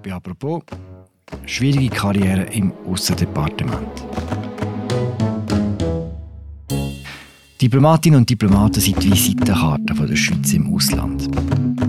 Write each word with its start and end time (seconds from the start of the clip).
Bei 0.00 0.12
apropos 0.12 0.62
schwierige 1.44 1.88
Karriere 1.88 2.44
im 2.52 2.72
Aussendepartement. 2.86 4.06
Diplomatinnen 7.60 8.20
und 8.20 8.30
Diplomaten 8.30 8.80
sind 8.80 9.02
die 9.02 9.10
Visitenkarte 9.10 9.94
der 9.94 10.16
Schweiz 10.16 10.52
im 10.52 10.74
Ausland. 10.74 11.28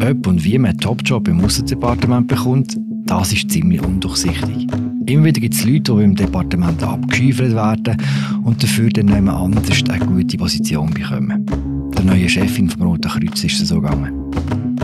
Ob 0.01 0.27
und 0.27 0.43
wie 0.43 0.57
man 0.57 0.71
einen 0.71 0.79
Topjob 0.79 1.27
im 1.27 1.43
Aussendepartement 1.43 2.27
bekommt, 2.27 2.77
das 3.05 3.33
ist 3.33 3.49
ziemlich 3.49 3.81
undurchsichtig. 3.81 4.67
Immer 5.05 5.25
wieder 5.25 5.41
gibt 5.41 5.55
es 5.55 5.65
Leute, 5.65 5.95
die 5.95 6.03
im 6.03 6.15
Departement 6.15 6.81
abgeschüffelt 6.83 7.55
werden 7.55 7.97
und 8.43 8.61
dafür 8.61 8.89
dann 8.89 9.07
jemand 9.07 9.57
anders 9.57 9.83
eine 9.89 10.05
gute 10.05 10.37
Position 10.37 10.93
bekommen. 10.93 11.45
Der 11.95 12.03
neue 12.03 12.29
Chefin 12.29 12.69
vom 12.69 12.83
Roten 12.83 13.09
Kreuz 13.09 13.43
ist 13.43 13.65
so 13.65 13.81
gegangen. 13.81 14.23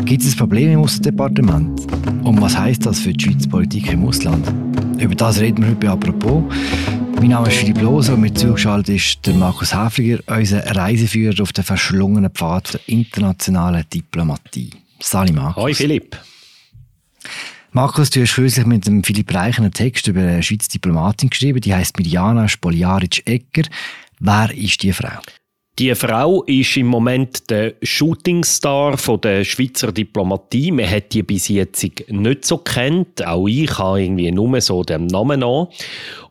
Gibt 0.10 0.24
es 0.24 0.34
ein 0.34 0.38
Problem 0.40 0.72
im 0.72 0.80
Außendepartement? 0.80 1.82
Und 2.26 2.42
was 2.42 2.58
heisst 2.58 2.84
das 2.84 3.00
für 3.00 3.14
die 3.14 3.26
Schweizer 3.26 3.48
Politik 3.48 3.92
im 3.92 4.08
Ausland? 4.08 4.44
Über 5.00 5.14
das 5.14 5.40
reden 5.40 5.62
wir 5.62 5.70
heute 5.70 5.80
bei 5.82 5.90
«Apropos». 5.90 6.44
Mein 7.18 7.28
Name 7.28 7.48
ist 7.48 7.58
Philipp 7.58 7.80
Loser 7.80 8.16
und 8.16 8.22
mir 8.22 8.34
zugeschaltet 8.34 8.96
ist 8.96 9.28
der 9.28 9.36
Markus 9.36 9.72
Häfliger, 9.72 10.18
unser 10.26 10.66
Reiseführer 10.66 11.44
auf 11.44 11.54
den 11.54 11.64
verschlungenen 11.64 12.32
Pfad 12.32 12.74
der 12.74 12.82
internationalen 12.88 13.86
Diplomatie. 13.94 14.72
Salut 15.00 15.36
Markus. 15.36 15.62
Hoi 15.64 15.76
Philipp. 15.76 16.18
Markus, 17.72 18.10
du 18.10 18.24
hast 18.24 18.34
kürzlich 18.34 18.66
mit 18.66 18.88
dem 18.88 19.04
Philipp 19.04 19.32
Reich 19.32 19.60
einen 19.60 19.72
Text 19.72 20.08
über 20.08 20.22
eine 20.22 20.42
Schweizer 20.42 20.70
Diplomatin 20.70 21.30
geschrieben, 21.30 21.62
die 21.62 21.76
heißt 21.76 22.00
Mirjana 22.00 22.48
Spoljaric-Egger. 22.48 23.70
Wer 24.20 24.58
ist 24.58 24.82
die 24.82 24.92
Frau? 24.92 25.20
Die 25.80 25.96
Frau 25.96 26.44
ist 26.44 26.76
im 26.76 26.88
Moment 26.88 27.50
der 27.50 27.76
Shootingstar 27.82 28.98
der 29.24 29.46
Schweizer 29.46 29.94
Diplomatie. 29.94 30.74
Man 30.74 30.90
hat 30.90 31.14
die 31.14 31.24
bis 31.24 31.48
jetzt 31.48 31.82
nicht 32.10 32.44
so 32.44 32.58
kennt. 32.58 33.26
Auch 33.26 33.48
ich 33.48 33.78
habe 33.78 34.04
irgendwie 34.04 34.30
nur 34.30 34.60
so 34.60 34.84
den 34.84 35.06
Namen 35.06 35.42
an. 35.42 35.68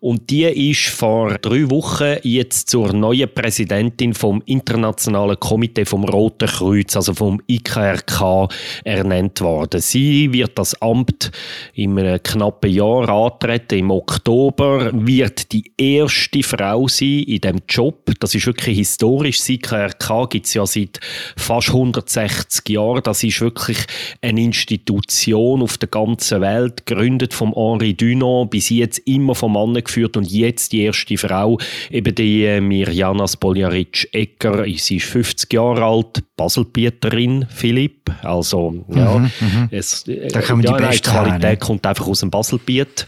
Und 0.01 0.29
die 0.29 0.45
ist 0.45 0.89
vor 0.91 1.39
drei 1.39 1.69
Wochen 1.71 2.17
jetzt 2.23 2.69
zur 2.69 2.93
neuen 2.93 3.33
Präsidentin 3.33 4.13
vom 4.13 4.43
Internationalen 4.45 5.41
Komitee 5.41 5.87
vom 5.87 6.05
Roten 6.05 6.47
Kreuz, 6.47 6.95
also 6.95 7.15
vom 7.15 7.41
IKRK, 7.49 8.49
ernannt 8.85 9.41
worden. 9.41 9.81
Sie 9.81 10.31
wird 10.33 10.59
das 10.59 10.81
Amt 10.83 11.33
in 11.73 11.99
einem 11.99 12.23
knappen 12.23 12.71
Jahr 12.71 13.09
antreten. 13.09 13.79
Im 13.79 13.91
Oktober 13.91 14.91
wird 14.93 15.53
die 15.53 15.73
erste 15.77 16.43
Frau 16.43 16.87
sein 16.87 17.25
in 17.27 17.41
dem 17.41 17.61
Job. 17.67 18.11
Das 18.21 18.35
ist 18.35 18.47
wirklich 18.47 18.77
historisch. 18.79 19.38
Das 19.39 19.49
IKRK 19.49 20.29
gibt 20.31 20.47
es 20.47 20.55
ja 20.55 20.67
seit 20.67 21.01
fast 21.37 21.69
160 21.69 22.69
Jahren. 22.71 23.03
Das 23.03 23.23
ist 23.23 23.41
wirklich 23.41 23.79
eine 24.23 24.41
Institution 24.41 25.63
auf 25.63 25.79
der 25.79 25.89
ganzen 25.89 26.41
Welt, 26.41 26.87
gegründet 26.87 27.35
vom 27.35 27.53
Henri 27.55 27.95
Dunant, 27.95 28.51
bis 28.51 28.71
jetzt 28.71 28.99
immer 29.01 29.35
vom 29.35 29.53
Mann 29.53 29.75
geführt 29.75 30.17
und 30.17 30.31
jetzt 30.31 30.73
die 30.73 30.83
erste 30.83 31.19
Frau, 31.19 31.59
eben 31.91 32.15
die 32.15 32.45
äh, 32.45 32.61
Mirjana 32.61 33.27
Spoljaric-Ecker, 33.27 34.65
sie 34.77 34.97
ist 34.97 35.07
50 35.07 35.53
Jahre 35.53 35.85
alt, 35.85 36.23
Baselbieterin, 36.37 37.47
Philipp, 37.51 38.11
also 38.23 38.85
ja, 38.95 39.19
Mhm, 39.19 39.31
mhm. 39.41 39.69
es, 39.71 40.07
äh, 40.09 40.29
Da 40.29 40.41
kommen 40.43 40.63
die 40.63 40.69
ja, 40.69 40.75
nein, 40.75 40.91
Besten 40.91 41.11
Qualität 41.11 41.43
ne? 41.43 41.57
kommt 41.57 41.87
einfach 41.87 42.07
aus 42.07 42.21
dem 42.21 42.31
Baselbiet 42.31 43.07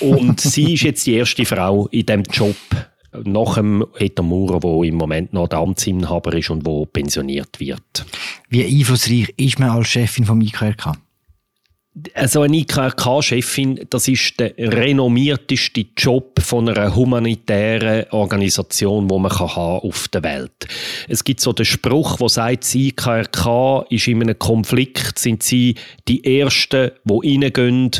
und 0.00 0.40
sie 0.40 0.74
ist 0.74 0.82
jetzt 0.82 1.06
die 1.06 1.14
erste 1.14 1.44
Frau 1.44 1.88
in 1.88 2.06
dem 2.06 2.22
Job 2.24 2.56
nach 3.24 3.54
dem 3.54 3.84
Peter 3.94 4.22
Maurer, 4.22 4.60
der 4.60 4.88
im 4.88 4.94
Moment 4.96 5.32
noch 5.32 5.48
der 5.48 5.58
Amtsinhaber 5.58 6.34
ist 6.34 6.50
und 6.50 6.66
wo 6.66 6.86
pensioniert 6.86 7.60
wird. 7.60 8.06
Wie 8.48 8.64
einflussreich 8.64 9.32
ist 9.36 9.58
man 9.58 9.70
als 9.70 9.88
Chefin 9.88 10.24
vom 10.24 10.40
IKRK? 10.40 10.96
Also 12.14 12.40
eine 12.40 12.56
IKRK-Chefin, 12.56 13.86
das 13.90 14.08
ist 14.08 14.40
der 14.40 14.54
renommierteste 14.56 15.84
Job 15.94 16.40
von 16.40 16.66
einer 16.66 16.96
humanitären 16.96 18.06
Organisation, 18.12 19.10
wo 19.10 19.18
man 19.18 19.30
kann 19.30 19.54
haben 19.54 19.86
auf 19.86 20.08
der 20.08 20.22
Welt. 20.22 20.68
Es 21.06 21.22
gibt 21.22 21.40
so 21.40 21.52
den 21.52 21.66
Spruch, 21.66 22.18
wo 22.18 22.28
sagt, 22.28 22.64
das 22.64 22.74
IKRK 22.74 23.84
ist 23.90 24.08
in 24.08 24.22
einem 24.22 24.38
Konflikt, 24.38 25.18
sind 25.18 25.42
sie 25.42 25.74
die 26.08 26.40
Ersten, 26.40 26.92
die 27.04 27.42
reingehen 27.42 27.90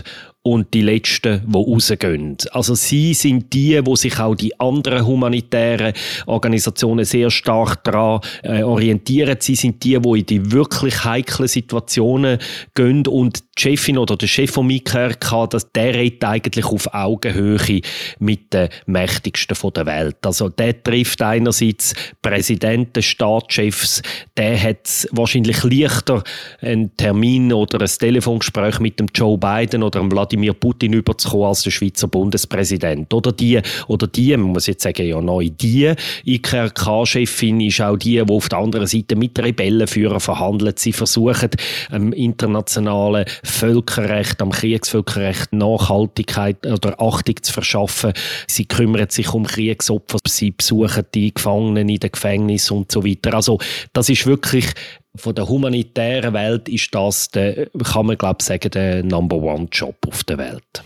und 0.44 0.74
die 0.74 0.82
Letzten, 0.82 1.42
die 1.46 1.56
rausgehen. 1.56 2.36
Also 2.50 2.74
sie 2.74 3.14
sind 3.14 3.52
die, 3.52 3.80
wo 3.84 3.94
sich 3.94 4.18
auch 4.18 4.34
die 4.34 4.58
anderen 4.58 5.06
humanitären 5.06 5.92
Organisationen 6.26 7.04
sehr 7.04 7.30
stark 7.30 7.84
daran 7.84 8.20
äh, 8.42 8.62
orientieren. 8.64 9.36
Sie 9.38 9.54
sind 9.54 9.84
die, 9.84 9.98
die 10.00 10.18
in 10.18 10.26
die 10.26 10.50
wirklich 10.50 11.04
heiklen 11.04 11.46
Situationen 11.46 12.38
gehen 12.74 13.06
und 13.06 13.44
die 13.58 13.62
Chefin 13.62 13.98
oder 13.98 14.16
der 14.16 14.26
Chef 14.26 14.50
vom 14.50 14.70
IKRK, 14.70 15.46
das, 15.50 15.70
der 15.72 15.94
redet 15.94 16.24
eigentlich 16.24 16.64
auf 16.64 16.92
Augenhöhe 16.94 17.82
mit 18.18 18.54
den 18.54 18.68
Mächtigsten 18.86 19.54
von 19.54 19.72
der 19.74 19.84
Welt. 19.86 20.16
Also 20.22 20.48
der 20.48 20.82
trifft 20.82 21.20
einerseits 21.20 21.94
Präsidenten, 22.22 23.02
Staatschefs, 23.02 24.02
der 24.36 24.60
hat 24.60 25.06
wahrscheinlich 25.12 25.62
leichter 25.64 26.24
einen 26.60 26.96
Termin 26.96 27.52
oder 27.52 27.80
ein 27.80 27.86
Telefongespräch 27.86 28.80
mit 28.80 28.98
dem 28.98 29.08
Joe 29.14 29.36
Biden 29.36 29.82
oder 29.82 30.00
dem 30.00 30.10
Wladimir 30.10 30.54
Putin 30.54 30.94
überzukommen 30.94 31.48
als 31.48 31.62
der 31.62 31.70
Schweizer 31.72 32.08
Bundespräsident. 32.08 33.12
Oder 33.12 33.32
die, 33.32 33.60
oder 33.86 34.06
die, 34.06 34.34
man 34.36 34.52
muss 34.52 34.66
jetzt 34.66 34.82
sagen, 34.82 35.06
ja 35.06 35.20
neu, 35.20 35.50
die 35.50 35.92
IKRK-Chefin 36.24 37.60
ist 37.60 37.80
auch 37.82 37.96
die, 37.96 38.24
die 38.24 38.32
auf 38.32 38.48
der 38.48 38.58
anderen 38.58 38.86
Seite 38.86 39.14
mit 39.14 39.38
Rebellenführern 39.38 40.20
verhandelt. 40.20 40.78
Sie 40.78 40.92
versuchen, 40.92 41.50
am 41.90 42.12
internationalen 42.12 43.26
Völkerrecht, 43.44 44.40
am 44.40 44.50
Kriegsvölkerrecht 44.50 45.52
Nachhaltigkeit 45.52 46.64
oder 46.66 47.00
Achtung 47.00 47.42
zu 47.42 47.52
verschaffen. 47.52 48.12
Sie 48.46 48.66
kümmern 48.66 49.08
sich 49.08 49.32
um 49.32 49.44
Kriegsopfer, 49.44 50.18
sie 50.26 50.52
besuchen 50.52 51.04
die 51.14 51.34
Gefangenen 51.34 51.88
in 51.88 51.98
den 51.98 52.12
Gefängnissen 52.12 52.76
und 52.76 52.92
so 52.92 53.04
weiter. 53.04 53.34
Also 53.34 53.58
das 53.92 54.08
ist 54.08 54.26
wirklich 54.26 54.66
von 55.14 55.34
der 55.34 55.48
humanitären 55.48 56.32
Welt 56.32 56.68
ist 56.68 56.94
das, 56.94 57.28
der, 57.30 57.68
kann 57.84 58.06
man 58.06 58.16
glaube 58.16 58.38
ich 58.40 58.46
sagen, 58.46 58.70
der 58.70 59.02
Number 59.02 59.36
One 59.36 59.68
Job 59.70 59.96
auf 60.08 60.24
der 60.24 60.38
Welt. 60.38 60.84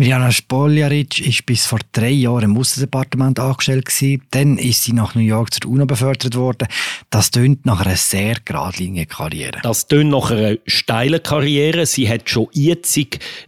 Mirjana 0.00 0.30
Spoljaric 0.30 1.26
ist 1.26 1.44
bis 1.44 1.66
vor 1.66 1.80
drei 1.90 2.10
Jahren 2.10 2.52
im 2.52 2.56
Aussendepartement 2.56 3.36
angestellt 3.40 3.86
gewesen. 3.86 4.22
Dann 4.30 4.56
ist 4.56 4.84
sie 4.84 4.92
nach 4.92 5.16
New 5.16 5.22
York 5.22 5.52
zur 5.52 5.68
UNO 5.68 5.86
befördert 5.86 6.36
worden. 6.36 6.68
Das 7.10 7.32
tönt 7.32 7.66
nach 7.66 7.84
einer 7.84 7.96
sehr 7.96 8.36
geradlinigen 8.44 9.08
Karriere. 9.08 9.58
Das 9.64 9.88
tönt 9.88 10.10
nach 10.10 10.30
einer 10.30 10.56
steilen 10.68 11.20
Karriere. 11.20 11.84
Sie 11.84 12.08
hat 12.08 12.30
schon 12.30 12.46
jetzt 12.52 12.96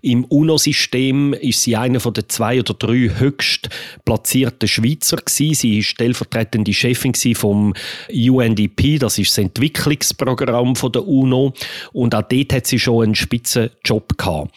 im 0.02 0.24
UNO-System 0.24 1.34
ist 1.34 1.62
sie 1.62 1.76
einer 1.76 2.00
von 2.00 2.14
zwei 2.26 2.58
oder 2.58 2.74
drei 2.74 3.12
höchst 3.16 3.68
platzierten 4.04 4.68
Schweizer 4.68 5.18
gewesen. 5.18 5.54
Sie 5.54 5.78
ist 5.78 5.86
stellvertretende 5.86 6.72
Chefin 6.72 7.14
vom 7.36 7.74
UNDP. 8.12 8.98
Das 8.98 9.18
ist 9.18 9.30
das 9.30 9.38
Entwicklungsprogramm 9.38 10.74
der 10.74 11.06
UNO. 11.06 11.54
Und 11.92 12.12
auch 12.12 12.22
dort 12.22 12.52
hat 12.52 12.66
sie 12.66 12.80
schon 12.80 13.04
einen 13.04 13.14
spitzen 13.14 13.70
Job 13.84 14.18
gehabt. 14.18 14.50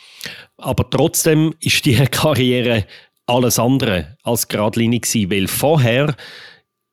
Aber 0.63 0.90
trotzdem 0.90 1.53
ist 1.59 1.85
die 1.85 1.96
Karriere 2.12 2.85
alles 3.25 3.59
andere 3.59 4.18
als 4.24 4.47
geradlinig 4.47 5.03
gewesen, 5.03 5.31
weil 5.31 5.47
vorher 5.47 6.16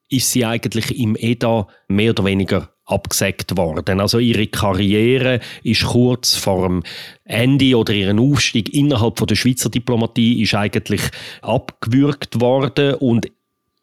ist 0.09 0.33
sie 0.33 0.45
eigentlich 0.45 0.99
im 0.99 1.17
EDA 1.17 1.69
mehr 1.89 2.11
oder 2.11 2.25
weniger 2.25 2.71
abgesagt 2.85 3.57
worden. 3.57 4.01
Also 4.01 4.19
ihre 4.19 4.49
Karriere 4.49 5.41
ist 5.63 5.85
kurz 5.85 6.35
vor 6.35 6.67
dem 6.67 6.83
Ende 7.25 7.77
oder 7.77 7.93
ihren 7.93 8.19
Aufstieg 8.19 8.75
innerhalb 8.75 9.19
von 9.19 9.29
der 9.29 9.37
Schweizer 9.37 9.71
Diplomatie 9.71 10.43
ist 10.43 10.55
eigentlich 10.55 11.03
abgewürgt 11.43 12.41
worden 12.41 12.95
und 12.95 13.31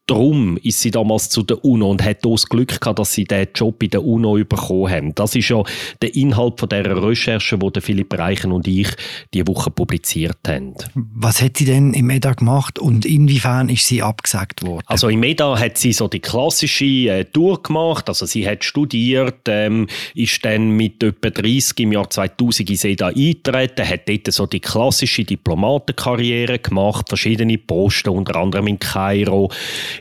Darum 0.07 0.57
ist 0.63 0.79
sie 0.79 0.91
damals 0.91 1.29
zu 1.29 1.44
der 1.44 1.63
UNO 1.66 1.91
und 1.91 2.03
hat 2.03 2.23
das 2.23 2.47
Glück 2.47 2.79
gehabt, 2.79 2.97
dass 2.97 3.13
sie 3.13 3.25
diesen 3.25 3.47
Job 3.53 3.84
in 3.84 3.90
der 3.90 4.06
UNO 4.06 4.35
bekommen 4.35 4.90
haben. 4.90 5.16
Das 5.16 5.35
ist 5.35 5.50
ja 5.50 5.62
der 6.01 6.16
Inhalt 6.16 6.59
von 6.59 6.69
dieser 6.69 7.03
Recherche, 7.03 7.57
die 7.57 7.81
Philipp 7.81 8.18
Reichen 8.18 8.53
und 8.53 8.68
ich 8.68 8.88
die 9.33 9.45
Woche 9.45 9.69
publiziert 9.69 10.38
haben. 10.48 10.75
Was 10.95 11.42
hat 11.42 11.57
sie 11.57 11.65
denn 11.65 11.94
im 11.94 12.09
EDA 12.09 12.33
gemacht 12.33 12.80
und 12.80 13.06
inwiefern 13.06 13.68
ist 13.68 13.86
sie 13.86 14.01
abgesagt 14.01 14.63
worden? 14.63 14.83
Also 14.86 15.09
im 15.09 15.21
EDA 15.24 15.59
hat 15.59 15.77
sie 15.77 15.92
so 15.92 16.07
die 16.07 16.19
klassische 16.19 16.86
äh, 16.86 17.25
Tour 17.25 17.62
gemacht. 17.62 18.07
Also 18.07 18.25
sie 18.25 18.48
hat 18.48 18.63
studiert, 18.63 19.42
ähm, 19.48 19.88
ist 20.15 20.44
dann 20.45 20.69
mit 20.69 21.03
etwa 21.03 21.30
30 21.30 21.80
im 21.81 21.92
Jahr 21.92 22.10
2000 22.10 22.69
ins 22.69 22.83
EDA 22.86 23.07
eingetreten, 23.07 23.88
hat 23.88 24.07
dort 24.07 24.31
so 24.31 24.45
die 24.45 24.62
klassische 24.62 25.25
Diplomatenkarriere 25.25 26.60
gemacht, 26.60 27.10
verschiedene 27.10 27.57
Posten, 27.57 28.10
unter 28.10 28.38
anderem 28.38 28.68
in 28.68 28.80
Kairo, 28.80 29.51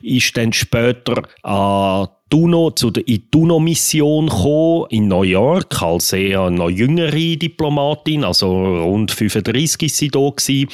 ist 0.03 0.37
dann 0.37 0.53
später 0.53 1.23
an 1.43 2.09
Tuno, 2.29 2.73
zu 2.73 2.91
der 2.91 3.07
Ituno-Mission 3.07 4.27
gekommen, 4.27 4.87
in 4.91 5.07
New 5.07 5.23
York, 5.23 5.81
als 5.81 6.13
eher 6.13 6.51
noch 6.51 6.71
jüngere 6.71 7.37
Diplomatin, 7.37 8.25
also 8.25 8.49
rund 8.83 9.13
35 9.13 9.83
ist 9.83 9.97
sie 9.97 10.09
da 10.09 10.29
gewesen, 10.31 10.69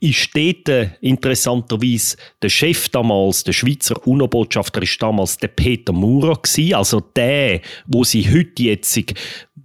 ist 0.00 0.30
dort 0.34 0.68
äh, 0.68 0.88
interessanterweise 1.02 2.16
der 2.42 2.48
Chef 2.48 2.88
damals, 2.88 3.44
der 3.44 3.52
Schweizer 3.52 4.04
UNO-Botschafter, 4.04 4.82
ist 4.82 5.00
damals 5.00 5.36
der 5.36 5.48
Peter 5.48 5.92
Maurer 5.92 6.40
gewesen, 6.42 6.74
also 6.74 7.00
der, 7.14 7.60
wo 7.86 8.02
sie 8.02 8.28
heute 8.28 8.64
jetzt 8.64 8.98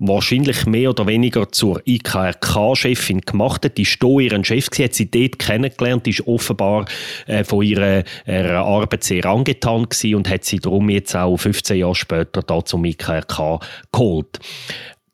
wahrscheinlich 0.01 0.65
mehr 0.65 0.89
oder 0.89 1.05
weniger 1.05 1.51
zur 1.51 1.81
IKRK-Chefin 1.85 3.21
gemacht 3.21 3.63
hat. 3.63 3.77
Die 3.77 3.83
ist 3.83 3.99
hier 4.01 4.19
ihren 4.19 4.43
Chef, 4.43 4.67
sie 4.71 4.83
hat 4.83 4.95
sie 4.95 5.09
dort 5.09 5.37
kennengelernt, 5.37 6.07
ist 6.07 6.25
offenbar 6.27 6.85
äh, 7.27 7.43
von 7.43 7.63
ihrer, 7.63 8.03
ihrer 8.25 8.65
Arbeit 8.65 9.03
sehr 9.03 9.25
angetan 9.25 9.87
gewesen 9.87 10.15
und 10.15 10.29
hat 10.29 10.43
sie 10.43 10.59
darum 10.59 10.89
jetzt 10.89 11.15
auch 11.15 11.37
15 11.37 11.77
Jahre 11.77 11.95
später 11.95 12.41
da 12.41 12.65
zum 12.65 12.83
IKRK 12.83 13.59
geholt. 13.91 14.39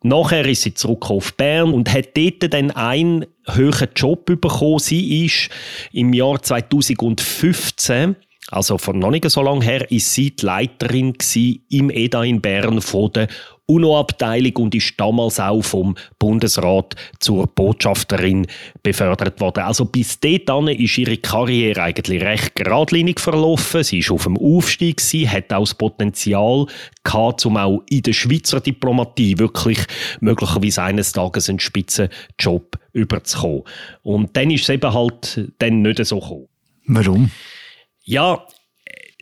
Nachher 0.03 0.45
ist 0.45 0.61
sie 0.61 0.73
zurück 0.73 1.09
auf 1.09 1.33
Bern 1.33 1.73
und 1.73 1.91
hat 1.91 2.15
dort 2.15 2.53
dann 2.53 2.71
einen 2.71 3.25
höheren 3.45 3.89
Job 3.93 4.25
bekommen. 4.25 4.79
Sie 4.79 5.25
ist 5.25 5.49
im 5.91 6.13
Jahr 6.13 6.41
2015 6.41 8.15
also 8.49 8.77
von 8.77 8.97
noch 8.97 9.11
nicht 9.11 9.29
so 9.29 9.41
lange 9.41 9.65
her, 9.65 9.91
ist 9.91 10.13
sie 10.13 10.33
die 10.33 10.45
Leiterin 10.45 11.13
im 11.69 11.89
EDA 11.89 12.23
in 12.23 12.39
Bern 12.39 12.79
von 12.79 13.11
der 13.11 13.27
UNO-Abteilung 13.67 14.55
und 14.55 14.75
ist 14.75 14.93
damals 14.97 15.39
auch 15.39 15.61
vom 15.61 15.95
Bundesrat 16.19 16.95
zur 17.19 17.47
Botschafterin 17.47 18.47
befördert 18.81 19.39
worden. 19.39 19.63
Also 19.63 19.85
bis 19.85 20.19
dahin 20.19 20.67
ist 20.67 20.97
ihre 20.97 21.17
Karriere 21.17 21.83
eigentlich 21.83 22.21
recht 22.21 22.55
geradlinig 22.55 23.19
verlaufen. 23.19 23.83
Sie 23.83 23.99
ist 23.99 24.11
auf 24.11 24.23
dem 24.23 24.37
Aufstieg, 24.37 25.01
sie 25.01 25.29
hat 25.29 25.51
auch 25.53 25.65
das 25.65 25.75
Potenzial 25.75 26.65
gehabt, 27.03 27.45
um 27.45 27.57
auch 27.57 27.83
in 27.89 28.01
der 28.01 28.13
Schweizer 28.13 28.61
Diplomatie 28.61 29.37
wirklich 29.37 29.79
möglicherweise 30.21 30.83
eines 30.83 31.11
Tages 31.11 31.49
einen 31.49 31.59
Spitzenjob 31.59 32.79
überzukommen. 32.93 33.63
Und 34.01 34.35
dann 34.35 34.49
ist 34.49 34.63
es 34.63 34.69
eben 34.69 34.93
halt 34.93 35.51
dann 35.59 35.81
nicht 35.81 36.03
so 36.05 36.19
gekommen. 36.19 36.47
Warum? 36.85 37.31
Ja, 38.03 38.45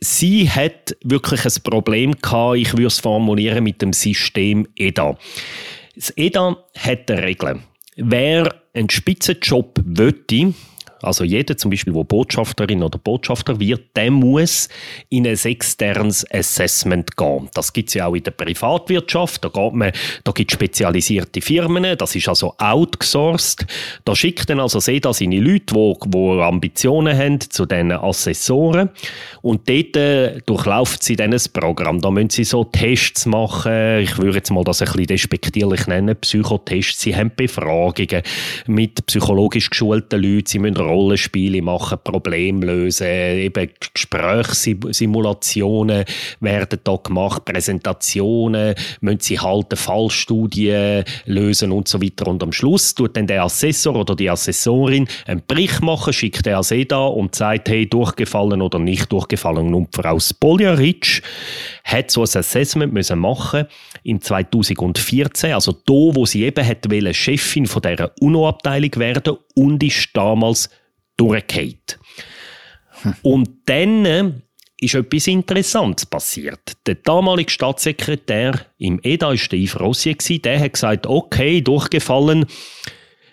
sie 0.00 0.48
hat 0.48 0.96
wirklich 1.02 1.44
ein 1.44 1.62
Problem 1.62 2.12
gehabt, 2.20 2.56
ich 2.56 2.72
würde 2.72 2.86
es 2.86 3.00
formulieren, 3.00 3.64
mit 3.64 3.82
dem 3.82 3.92
System 3.92 4.66
EDA. 4.76 5.16
Das 5.94 6.12
EDA 6.16 6.56
hat 6.78 7.10
eine 7.10 7.22
Regel. 7.22 7.60
Wer 7.96 8.54
einen 8.74 8.90
Spitzenjob 8.90 9.80
möchte, 9.84 10.52
also 11.02 11.24
jeder 11.24 11.56
zum 11.56 11.70
Beispiel, 11.70 11.92
der 11.92 12.04
Botschafterin 12.04 12.82
oder 12.82 12.98
Botschafter 12.98 13.58
wird, 13.60 13.96
der 13.96 14.10
muss 14.10 14.68
in 15.08 15.26
ein 15.26 15.38
externes 15.42 16.24
Assessment 16.30 17.16
gehen. 17.16 17.48
Das 17.54 17.72
gibt 17.72 17.88
es 17.88 17.94
ja 17.94 18.06
auch 18.06 18.14
in 18.14 18.22
der 18.22 18.30
Privatwirtschaft. 18.32 19.44
Da, 19.44 19.50
da 19.50 20.32
gibt 20.32 20.50
es 20.50 20.54
spezialisierte 20.54 21.40
Firmen, 21.40 21.96
das 21.96 22.14
ist 22.14 22.28
also 22.28 22.54
outgesourced. 22.58 23.66
Da 24.04 24.14
schickt 24.14 24.48
dann 24.48 24.60
also 24.60 24.80
SEDA 24.80 25.12
seine 25.12 25.40
Leute, 25.40 25.74
die, 25.74 26.40
Ambitionen 26.40 27.16
haben, 27.16 27.40
zu 27.40 27.66
diesen 27.66 27.92
Assessoren. 27.92 28.90
Und 29.42 29.68
dort 29.68 29.96
äh, 29.96 30.40
durchlaufen 30.46 30.98
sie 31.00 31.16
dann 31.16 31.32
ein 31.32 31.40
Programm. 31.52 32.00
Da 32.00 32.10
müssen 32.10 32.30
sie 32.30 32.44
so 32.44 32.64
Tests 32.64 33.26
machen. 33.26 34.00
Ich 34.00 34.18
würde 34.18 34.36
jetzt 34.36 34.50
mal 34.50 34.64
das 34.64 34.82
ein 34.82 34.86
bisschen 34.86 35.06
despektierlich 35.06 35.86
nennen. 35.86 36.16
Psychotests. 36.16 37.00
Sie 37.00 37.14
haben 37.14 37.30
Befragungen 37.34 38.22
mit 38.66 39.04
psychologisch 39.06 39.70
geschulten 39.70 40.22
Leuten. 40.22 40.46
Sie 40.46 40.58
müssen 40.58 40.85
Rollenspiele 40.86 41.62
machen, 41.62 41.98
Probleme 42.02 42.64
lösen, 42.64 43.06
eben 43.06 43.70
Gesprächssimulationen 43.92 46.04
werden 46.40 46.80
da 46.82 46.96
gemacht, 46.96 47.44
Präsentationen, 47.44 48.74
müssen 49.00 49.20
sie 49.20 49.38
halten, 49.38 49.76
Fallstudien 49.76 51.04
lösen 51.26 51.72
und 51.72 51.88
so 51.88 52.02
weiter. 52.02 52.28
Und 52.28 52.42
am 52.42 52.52
Schluss 52.52 52.94
tut 52.94 53.16
dann 53.16 53.26
der 53.26 53.42
Assessor 53.42 53.96
oder 53.96 54.16
die 54.16 54.30
Assessorin 54.30 55.06
einen 55.26 55.42
Bericht 55.46 55.82
machen, 55.82 56.12
schickt 56.12 56.46
der 56.46 56.62
da 56.88 57.06
und 57.06 57.34
sagt, 57.34 57.68
hey, 57.68 57.88
durchgefallen 57.88 58.62
oder 58.62 58.78
nicht 58.78 59.12
durchgefallen. 59.12 59.74
Und 59.74 59.94
Frau 59.94 60.18
Spoljaric 60.18 61.22
hat 61.84 62.10
so 62.10 62.22
ein 62.22 62.24
Assessment 62.24 62.92
müssen 62.92 63.18
machen 63.18 63.66
im 64.02 64.20
2014, 64.20 65.52
also 65.52 65.72
da, 65.72 65.92
wo 65.92 66.26
sie 66.26 66.44
eben 66.44 66.66
hat 66.66 66.86
Chefin 67.14 67.66
von 67.66 67.82
dieser 67.82 68.12
UNO-Abteilung 68.20 68.96
werden 68.96 69.36
und 69.54 69.82
ist 69.82 70.10
damals 70.14 70.70
durchgeht. 71.16 71.98
Und 73.22 73.48
dann 73.66 74.04
äh, 74.04 74.32
ist 74.80 74.94
etwas 74.94 75.26
Interessantes 75.26 76.06
passiert. 76.06 76.72
Der 76.86 76.96
damalige 76.96 77.50
Staatssekretär 77.50 78.66
im 78.78 79.00
EDA 79.02 79.28
war 79.28 79.34
Yves 79.34 79.80
Rossier, 79.80 80.16
der 80.16 80.60
hat 80.60 80.74
gesagt, 80.74 81.06
okay, 81.06 81.60
durchgefallen, 81.60 82.46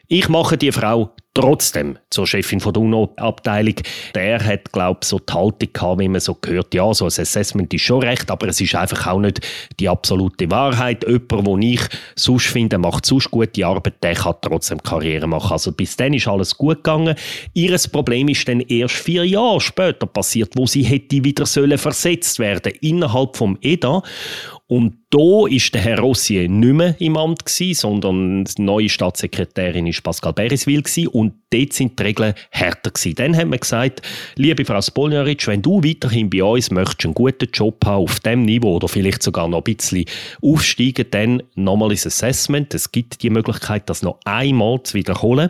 ich 0.07 0.29
mache 0.29 0.57
die 0.57 0.71
Frau 0.71 1.12
trotzdem 1.33 1.97
zur 2.09 2.27
Chefin 2.27 2.59
von 2.59 2.73
der 2.73 2.83
UNO-Abteilung. 2.83 3.75
Der 4.13 4.43
hat, 4.43 4.71
glaube 4.71 4.99
ich, 5.01 5.07
so 5.07 5.19
die 5.19 5.33
Haltung 5.33 5.69
gehabt, 5.73 5.99
wie 5.99 6.07
man 6.07 6.21
so 6.21 6.35
gehört, 6.35 6.73
ja, 6.73 6.93
so 6.93 7.05
ein 7.05 7.07
Assessment 7.07 7.73
ist 7.73 7.81
schon 7.81 8.03
recht, 8.03 8.29
aber 8.29 8.47
es 8.47 8.61
ist 8.61 8.75
einfach 8.75 9.07
auch 9.07 9.19
nicht 9.19 9.41
die 9.79 9.89
absolute 9.89 10.49
Wahrheit. 10.51 11.03
Jemand, 11.07 11.47
den 11.47 11.61
ich 11.61 11.81
sonst 12.15 12.47
finde, 12.47 12.77
macht 12.77 13.05
sonst 13.05 13.31
gute 13.31 13.65
Arbeit, 13.65 13.95
der 14.03 14.13
kann 14.13 14.35
trotzdem 14.41 14.81
Karriere 14.83 15.27
machen. 15.27 15.51
Also 15.51 15.71
bis 15.71 15.95
dann 15.97 16.13
ist 16.13 16.27
alles 16.27 16.57
gut 16.57 16.77
gegangen. 16.77 17.15
Ihres 17.53 17.87
Problem 17.87 18.27
ist 18.27 18.47
dann 18.47 18.59
erst 18.61 18.95
vier 18.95 19.25
Jahre 19.25 19.59
später 19.59 20.05
passiert, 20.05 20.51
wo 20.55 20.67
sie 20.67 20.83
hätte 20.83 21.23
wieder 21.23 21.45
sollen 21.45 21.77
versetzt 21.77 22.37
werden 22.39 22.73
innerhalb 22.81 23.35
vom 23.35 23.57
EDA. 23.61 24.03
Und 24.67 24.95
da 25.09 25.45
ist 25.47 25.73
der 25.73 25.81
Herr 25.81 25.99
Rossier 25.99 26.47
nicht 26.47 26.73
mehr 26.73 26.95
im 26.99 27.17
Amt 27.17 27.45
gewesen, 27.45 27.73
sondern 27.73 28.45
die 28.45 28.61
neue 28.61 28.87
Staatssekretärin 28.87 29.85
ist 29.87 30.01
Pascal 30.03 30.31
Beriswil 30.31 30.81
gewesen, 30.81 31.07
und 31.09 31.33
dort 31.49 31.73
sind 31.73 31.99
die 31.99 32.03
Regeln 32.03 32.33
härter 32.49 32.91
gewesen. 32.91 33.15
Dann 33.15 33.35
hat 33.35 33.47
man 33.47 33.59
gesagt, 33.59 34.01
liebe 34.35 34.63
Frau 34.63 34.81
Spoljaric, 34.81 35.45
wenn 35.47 35.61
du 35.61 35.83
weiterhin 35.83 36.29
bei 36.29 36.43
uns 36.43 36.71
möchtest 36.71 37.05
einen 37.05 37.13
guten 37.13 37.49
Job 37.51 37.85
haben 37.85 38.03
auf 38.03 38.21
dem 38.21 38.43
Niveau 38.43 38.75
oder 38.75 38.87
vielleicht 38.87 39.21
sogar 39.21 39.49
noch 39.49 39.65
ein 39.65 39.75
bisschen 39.75 40.05
aufsteigen, 40.41 41.07
dann 41.11 41.43
nochmal 41.55 41.91
ins 41.91 42.07
Assessment. 42.07 42.73
Es 42.73 42.91
gibt 42.91 43.21
die 43.21 43.29
Möglichkeit, 43.29 43.89
das 43.89 44.01
noch 44.01 44.19
einmal 44.23 44.81
zu 44.83 44.93
wiederholen. 44.93 45.49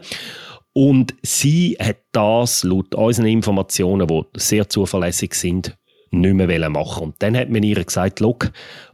Und 0.74 1.14
sie 1.22 1.78
hat 1.80 1.98
das 2.14 2.64
laut 2.64 2.96
unseren 2.96 3.28
Informationen, 3.28 4.08
die 4.08 4.24
sehr 4.38 4.68
zuverlässig 4.68 5.36
sind, 5.36 5.78
nicht 6.10 6.34
mehr 6.34 6.70
machen. 6.70 7.04
Und 7.04 7.16
dann 7.20 7.38
hat 7.38 7.50
man 7.50 7.62
ihr 7.62 7.84
gesagt, 7.84 8.20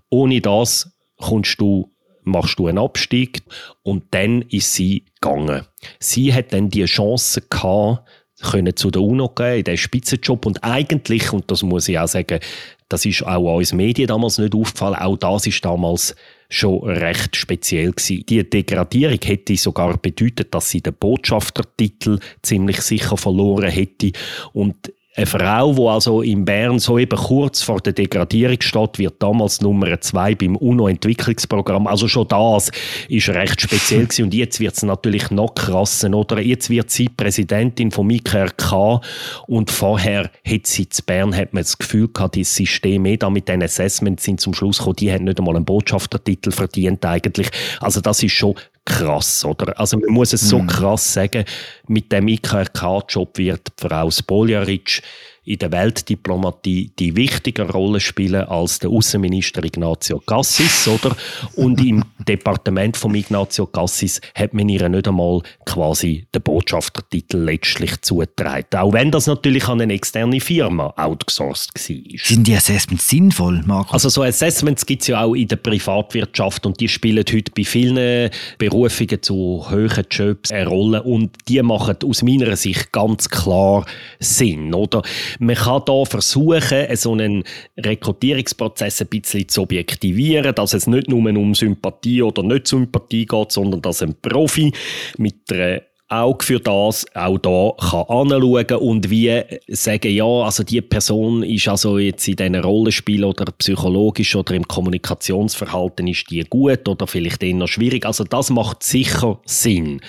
ohne 0.09 0.41
das 0.41 0.91
kommst 1.17 1.59
du, 1.59 1.91
machst 2.23 2.59
du 2.59 2.67
einen 2.67 2.77
Abstieg 2.77 3.41
und 3.83 4.03
dann 4.11 4.43
ist 4.43 4.73
sie 4.73 5.05
gegangen. 5.21 5.65
Sie 5.99 6.33
hat 6.33 6.53
dann 6.53 6.69
die 6.69 6.85
Chance 6.85 7.41
gehabt, 7.49 8.07
können 8.41 8.75
zu 8.75 8.89
der 8.89 9.01
UNO 9.01 9.29
gehen, 9.29 9.59
in 9.59 9.63
den 9.63 9.77
Spitzenjob 9.77 10.45
und 10.45 10.63
eigentlich, 10.63 11.33
und 11.33 11.51
das 11.51 11.61
muss 11.61 11.87
ich 11.89 11.99
auch 11.99 12.07
sagen, 12.07 12.39
das 12.87 13.05
ist 13.05 13.23
auch 13.23 13.57
uns 13.57 13.73
Medien 13.73 14.07
damals 14.07 14.39
nicht 14.39 14.55
aufgefallen, 14.55 14.95
auch 14.95 15.17
das 15.17 15.45
ist 15.45 15.63
damals 15.63 16.15
schon 16.49 16.83
recht 16.83 17.35
speziell 17.35 17.91
gewesen. 17.91 18.25
Die 18.27 18.49
Degradierung 18.49 19.19
hätte 19.23 19.55
sogar 19.57 19.97
bedeutet, 19.97 20.53
dass 20.53 20.71
sie 20.71 20.81
den 20.81 20.95
Botschaftertitel 20.95 22.19
ziemlich 22.41 22.81
sicher 22.81 23.17
verloren 23.17 23.69
hätte 23.69 24.11
und 24.53 24.91
eine 25.19 25.25
Frau, 25.25 25.73
die 25.73 25.81
also 25.81 26.21
in 26.21 26.45
Bern 26.45 26.79
so 26.79 26.97
eben 26.97 27.17
kurz 27.17 27.61
vor 27.61 27.81
der 27.81 27.91
Degradierung 27.91 28.61
steht, 28.61 28.99
wird 28.99 29.21
damals 29.21 29.59
Nummer 29.59 29.99
zwei 29.99 30.33
beim 30.33 30.55
UNO-Entwicklungsprogramm. 30.55 31.87
Also 31.87 32.07
schon 32.07 32.29
das 32.29 32.71
ist 33.09 33.27
recht 33.27 33.59
speziell 33.59 34.05
gewesen. 34.05 34.23
Und 34.23 34.33
jetzt 34.33 34.61
wird 34.61 34.75
es 34.75 34.83
natürlich 34.83 35.29
noch 35.29 35.55
krasser, 35.55 36.13
oder? 36.13 36.39
Jetzt 36.39 36.69
wird 36.69 36.89
sie 36.89 37.09
Präsidentin 37.09 37.91
vom 37.91 38.09
IKRK 38.09 39.01
und 39.47 39.69
vorher 39.69 40.31
hat 40.45 40.67
sie 40.67 40.87
zu 40.87 41.03
Bern, 41.03 41.35
hat 41.35 41.53
man 41.53 41.63
das 41.63 41.77
Gefühl 41.77 42.07
gehabt, 42.07 42.35
die 42.35 42.45
Systeme 42.45 43.17
da 43.17 43.29
mit 43.29 43.49
den 43.49 43.61
Assessments 43.61 44.23
sind 44.23 44.39
zum 44.39 44.53
Schluss 44.53 44.77
gekommen, 44.77 44.95
die 44.95 45.11
haben 45.11 45.25
nicht 45.25 45.39
einmal 45.39 45.57
einen 45.57 45.65
Botschaftertitel 45.65 46.51
verdient 46.51 47.05
eigentlich. 47.05 47.49
Also 47.81 47.99
das 47.99 48.23
ist 48.23 48.31
schon 48.31 48.55
krass, 48.89 49.45
oder? 49.45 49.79
Also 49.79 49.97
man 49.97 50.09
muss 50.09 50.33
es 50.33 50.41
so 50.41 50.59
mhm. 50.59 50.67
krass 50.67 51.13
sagen, 51.13 51.45
mit 51.87 52.11
dem 52.11 52.27
IKRK-Job 52.27 53.37
wird 53.37 53.69
Frau 53.77 54.09
Spoljaric 54.09 55.01
in 55.49 55.57
der 55.57 55.71
Weltdiplomatie 55.71 56.91
die 56.99 57.15
wichtige 57.15 57.67
Rolle 57.67 57.99
spielen 57.99 58.43
als 58.45 58.77
der 58.77 58.91
Außenminister 58.91 59.63
Ignazio 59.63 60.19
Cassis, 60.19 60.87
oder? 60.87 61.15
Und 61.55 61.83
im 61.83 62.03
Departement 62.27 62.95
von 62.95 63.15
Ignazio 63.15 63.65
Cassis 63.65 64.21
hat 64.35 64.53
man 64.53 64.69
ihr 64.69 64.87
nicht 64.87 65.07
einmal 65.07 65.41
quasi 65.65 66.27
den 66.35 66.43
Botschaftertitel 66.43 67.37
letztlich 67.37 67.99
zugetragen. 68.01 68.67
Auch 68.77 68.93
wenn 68.93 69.09
das 69.09 69.25
natürlich 69.25 69.67
an 69.67 69.81
eine 69.81 69.93
externe 69.93 70.39
Firma 70.39 70.93
outgesourced 70.95 71.71
war. 71.73 72.19
Sind 72.23 72.45
die 72.45 72.53
Assessments 72.53 73.07
sinnvoll, 73.07 73.63
Marco? 73.65 73.93
Also 73.93 74.09
so 74.09 74.21
Assessments 74.21 74.85
gibt 74.85 75.01
es 75.01 75.07
ja 75.07 75.23
auch 75.23 75.33
in 75.33 75.47
der 75.47 75.55
Privatwirtschaft 75.55 76.67
und 76.67 76.79
die 76.79 76.87
spielen 76.87 77.25
heute 77.27 77.51
bei 77.55 77.63
vielen 77.63 78.29
Berufungen 78.59 79.23
zu 79.23 79.65
höheren 79.67 80.05
Jobs 80.11 80.51
eine 80.51 80.67
Rolle 80.67 81.01
und 81.01 81.31
die 81.47 81.59
machen 81.63 81.95
aus 82.05 82.21
meiner 82.21 82.55
Sicht 82.55 82.91
ganz 82.91 83.27
klar 83.27 83.87
Sinn, 84.19 84.75
oder? 84.75 85.01
Man 85.39 85.55
kann 85.55 85.83
hier 85.87 86.05
versuchen, 86.05 86.95
so 86.95 87.13
einen 87.13 87.43
Rekrutierungsprozess 87.77 89.01
ein 89.01 89.07
bisschen 89.07 89.47
zu 89.47 89.61
objektivieren, 89.63 90.53
dass 90.53 90.73
es 90.73 90.85
nicht 90.85 91.09
nur 91.09 91.19
um 91.19 91.55
Sympathie 91.55 92.21
oder 92.21 92.43
nicht 92.43 92.67
Sympathie 92.67 93.25
geht, 93.25 93.51
sondern 93.51 93.81
dass 93.81 94.01
ein 94.01 94.15
Profi 94.21 94.71
mit 95.17 95.35
einer 95.51 95.81
Auge 96.11 96.43
für 96.43 96.59
das 96.59 97.05
auch 97.13 97.37
da 97.37 97.71
kann 97.79 98.03
anschauen 98.07 98.79
und 98.79 99.09
wie 99.11 99.43
sagen, 99.67 100.11
ja, 100.11 100.25
also 100.25 100.63
die 100.63 100.81
Person 100.81 101.43
ist 101.43 101.67
also 101.67 101.99
jetzt 101.99 102.27
in 102.27 102.35
diesen 102.35 102.55
Rollenspiel 102.55 103.23
oder 103.23 103.45
psychologisch 103.51 104.35
oder 104.35 104.55
im 104.55 104.67
Kommunikationsverhalten 104.67 106.07
ist 106.07 106.31
die 106.31 106.43
gut 106.49 106.87
oder 106.87 107.05
vielleicht 107.05 107.43
eher 107.43 107.67
schwierig. 107.67 108.07
Also 108.07 108.23
das 108.23 108.49
macht 108.49 108.81
sicher 108.81 109.39
Sinn. 109.45 110.01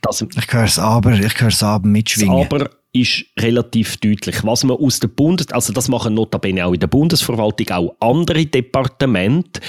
Das, 0.00 0.22
ich 0.22 0.52
höre 0.52 0.64
es 0.64 0.78
aber, 0.78 1.12
ich 1.12 1.38
höre 1.38 1.48
es 1.48 1.62
aber 1.62 1.86
mitschwingen. 1.86 2.46
Aber 2.46 2.70
ist 2.92 3.24
relativ 3.38 3.96
deutlich. 3.98 4.44
Was 4.44 4.64
man 4.64 4.76
aus 4.76 5.00
der 5.00 5.08
Bundes, 5.08 5.50
also 5.50 5.72
das 5.72 5.88
machen 5.88 6.14
notabene 6.14 6.66
auch 6.66 6.74
in 6.74 6.80
der 6.80 6.88
Bundesverwaltung 6.88 7.70
auch 7.70 7.96
andere 8.00 8.44
Departemente. 8.46 9.60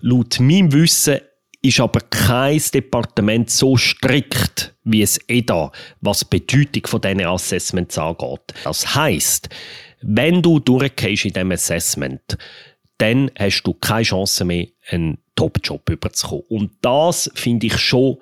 Laut 0.00 0.40
meinem 0.40 0.72
Wissen 0.72 1.20
ist 1.62 1.80
aber 1.80 2.00
kein 2.00 2.62
Departement 2.72 3.50
so 3.50 3.76
strikt 3.76 4.74
wie 4.84 5.02
es 5.02 5.20
EDA, 5.28 5.70
was 6.00 6.20
die 6.20 6.38
Bedeutung 6.38 6.86
von 6.86 7.00
diesen 7.02 7.20
Assessments 7.20 7.98
angeht. 7.98 8.54
Das 8.64 8.94
heisst, 8.94 9.50
wenn 10.00 10.40
du 10.40 10.58
durchgehst 10.58 11.26
in 11.26 11.32
diesem 11.34 11.52
Assessment, 11.52 12.38
dann 12.96 13.30
hast 13.38 13.62
du 13.62 13.74
keine 13.74 14.04
Chance 14.04 14.44
mehr, 14.44 14.66
einen 14.88 15.18
Top-Job 15.34 15.88
überzukommen. 15.90 16.44
Und 16.48 16.72
das 16.80 17.30
finde 17.34 17.66
ich 17.66 17.78
schon 17.78 18.16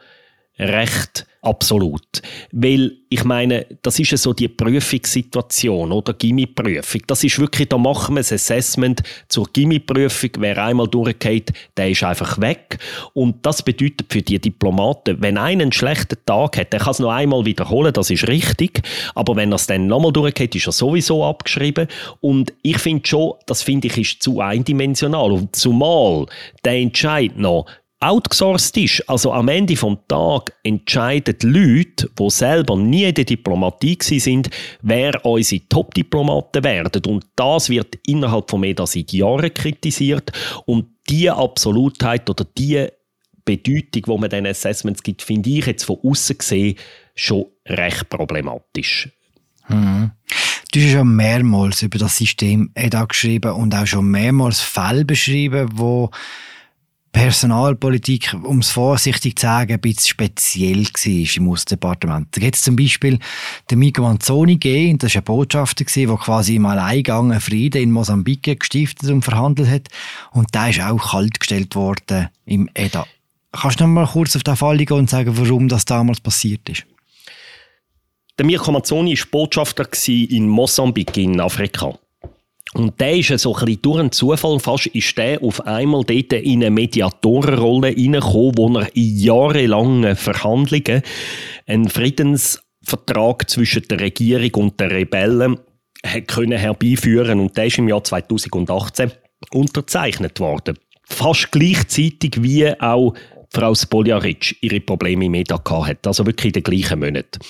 recht 0.59 1.27
absolut. 1.43 2.23
Weil, 2.53 2.93
ich 3.09 3.25
meine, 3.25 3.67
das 3.83 3.99
ist 3.99 4.11
ja 4.11 4.17
so 4.17 4.33
die 4.33 4.49
Prüfungssituation 4.49 5.93
oder 5.93 6.13
Gimmi-Prüfung. 6.13 7.03
Das 7.07 7.25
ist 7.25 7.39
wirklich, 7.39 7.69
da 7.69 7.79
machen 7.79 8.17
wir 8.17 8.21
ein 8.21 8.35
Assessment 8.35 9.03
zur 9.29 9.49
Gimmi-Prüfung. 9.53 10.31
Wer 10.39 10.63
einmal 10.63 10.89
durchgeht, 10.89 11.53
der 11.77 11.91
ist 11.91 12.03
einfach 12.03 12.41
weg. 12.41 12.79
Und 13.15 13.45
das 13.47 13.63
bedeutet 13.63 14.13
für 14.13 14.23
die 14.23 14.39
Diplomaten, 14.41 15.21
wenn 15.21 15.39
einer 15.39 15.63
einen 15.63 15.73
schlechten 15.73 16.19
Tag 16.27 16.57
hat, 16.59 16.73
der 16.73 16.81
kann 16.81 16.93
es 16.93 16.99
noch 16.99 17.11
einmal 17.11 17.45
wiederholen, 17.45 17.93
das 17.93 18.11
ist 18.11 18.29
richtig. 18.29 18.83
Aber 19.15 19.37
wenn 19.37 19.53
er 19.53 19.57
es 19.57 19.67
dann 19.67 19.87
nochmal 19.87 20.13
durchgeht, 20.13 20.55
ist 20.55 20.67
er 20.67 20.73
sowieso 20.73 21.25
abgeschrieben. 21.25 21.89
Und 22.21 22.53
ich 22.63 22.79
finde 22.79 23.07
schon, 23.07 23.35
das 23.47 23.63
finde 23.63 23.89
ich 23.89 23.99
ist 23.99 24.23
zu 24.23 24.41
eindimensional. 24.41 25.33
Und 25.33 25.55
zumal 25.57 26.27
der 26.65 26.75
Entscheid 26.75 27.37
noch, 27.37 27.67
outgesourced 28.01 28.77
ist. 28.77 29.09
Also 29.09 29.33
am 29.33 29.49
Ende 29.49 29.77
vom 29.77 29.99
Tag 30.07 30.53
entscheiden 30.63 31.37
die 31.41 31.47
Leute, 31.47 32.11
die 32.19 32.31
selber 32.31 32.77
nie 32.77 33.05
in 33.05 33.15
der 33.15 33.25
Diplomatie 33.25 33.99
sind, 34.21 34.51
wer 34.83 35.25
unsere 35.25 35.67
Top-Diplomaten 35.69 36.63
werden. 36.63 37.03
Und 37.07 37.27
das 37.37 37.69
wird 37.69 37.99
innerhalb 38.07 38.51
von 38.51 38.61
MEDA 38.61 38.87
seit 38.87 39.13
Jahren 39.13 39.53
kritisiert. 39.53 40.33
Und 40.67 40.87
diese 41.09 41.35
Absolutheit 41.35 42.29
oder 42.31 42.45
diese 42.57 42.93
Bedeutung, 43.45 44.03
die 44.07 44.21
man 44.21 44.31
diesen 44.31 44.47
Assessments 44.47 45.03
gibt, 45.03 45.23
finde 45.23 45.51
ich 45.51 45.67
jetzt 45.67 45.85
von 45.85 45.99
außen 46.03 46.39
gesehen 46.39 46.77
schon 47.15 47.47
recht 47.67 48.09
problematisch. 48.09 49.09
Mhm. 49.69 50.13
Du 50.71 50.81
hast 50.81 50.93
schon 50.93 51.17
mehrmals 51.17 51.83
über 51.83 51.99
das 51.99 52.17
System 52.17 52.71
geschrieben 52.75 53.53
und 53.53 53.75
auch 53.75 53.87
schon 53.87 54.11
mehrmals 54.11 54.61
Fälle 54.61 55.07
beschrieben, 55.07 55.71
wo 55.73 56.11
Personalpolitik, 57.13 58.35
um 58.43 58.59
es 58.59 58.71
vorsichtig 58.71 59.39
zu 59.39 59.47
sagen, 59.47 59.73
ein 59.73 59.81
bisschen 59.81 60.09
speziell 60.09 60.85
war 60.85 61.37
im 61.37 61.51
Außendepartement. 61.51 62.29
Da 62.31 62.41
gibt 62.41 62.55
es 62.55 62.63
zum 62.63 62.77
Beispiel 62.77 63.19
den 63.71 63.79
Mico 63.79 64.03
Manzoni 64.03 64.55
gegeben, 64.55 64.99
das 64.99 65.15
war 65.15 65.23
ein 65.23 65.25
Botschafter, 65.25 65.85
der 65.85 66.17
quasi 66.17 66.57
im 66.57 66.67
Alleingang 66.67 67.33
einen 67.33 67.41
Frieden 67.41 67.83
in 67.83 67.93
Mosambik 67.93 68.61
gestiftet 68.61 69.11
und 69.11 69.23
verhandelt 69.23 69.69
hat. 69.69 69.89
Und 70.33 70.55
der 70.55 70.71
ist 70.71 70.81
auch 70.81 71.11
kaltgestellt 71.11 71.75
worden 71.75 72.29
im 72.45 72.69
EDA. 72.75 73.07
Kannst 73.53 73.81
du 73.81 73.85
noch 73.85 73.91
mal 73.91 74.07
kurz 74.07 74.37
auf 74.37 74.45
den 74.45 74.57
Fall 74.57 74.77
gehen 74.77 74.99
und 74.99 75.11
sagen, 75.11 75.37
warum 75.37 75.69
das 75.69 75.85
damals 75.85 76.21
passiert 76.21 76.69
ist? 76.69 76.85
Der 78.39 78.47
Mirko 78.47 78.71
Manzoni 78.71 79.19
war 79.19 79.27
Botschafter 79.31 79.89
in 80.07 80.47
Mosambik 80.47 81.17
in 81.17 81.41
Afrika. 81.41 81.99
Und 82.75 83.01
der 83.01 83.17
ist 83.17 83.39
so 83.39 83.55
ein 83.55 83.65
bisschen 83.65 83.83
durch 83.83 84.01
einen 84.01 84.13
Zufall 84.13 84.59
fast, 84.61 84.87
ist 84.87 85.17
der 85.17 85.43
auf 85.43 85.67
einmal 85.67 86.05
dort 86.05 86.33
in 86.35 86.63
eine 86.63 86.71
Mediatorenrolle 86.71 87.89
reingekommen, 87.89 88.53
wo 88.57 88.79
er 88.79 88.95
in 88.95 89.19
jahrelangen 89.19 90.17
Verhandlungen 90.17 91.03
einen 91.67 91.89
Friedensvertrag 91.89 93.49
zwischen 93.49 93.83
der 93.89 94.01
Regierung 94.01 94.65
und 94.65 94.81
den 94.81 94.91
Rebellen 94.91 95.59
können 96.27 96.59
herbeiführen 96.59 97.41
und 97.41 97.57
der 97.57 97.67
ist 97.67 97.79
im 97.79 97.89
Jahr 97.89 98.05
2018 98.05 99.13
unterzeichnet 99.53 100.39
worden. 100.41 100.79
Fast 101.05 101.51
gleichzeitig 101.51 102.43
wie 102.43 102.69
auch 102.81 103.15
Frau 103.51 103.75
Spoljaric 103.75 104.63
ihre 104.63 104.81
Probleme 104.81 105.25
im 105.25 105.33
Meta 105.33 105.61
hat, 105.87 106.07
also 106.07 106.27
wirklich 106.27 106.55
in 106.55 106.63
den 106.63 106.63
gleichen 106.63 107.01
Monaten. 107.01 107.41